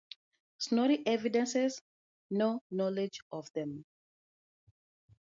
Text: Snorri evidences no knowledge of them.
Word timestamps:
Snorri 0.57 1.03
evidences 1.05 1.79
no 2.31 2.63
knowledge 2.71 3.19
of 3.31 3.53
them. 3.53 3.85